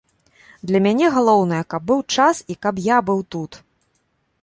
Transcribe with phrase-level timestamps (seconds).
[0.71, 3.51] Для мяне галоўнае, каб быў час і каб я быў тут.